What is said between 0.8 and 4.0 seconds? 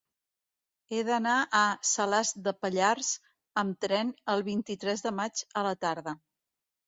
He d'anar a Salàs de Pallars amb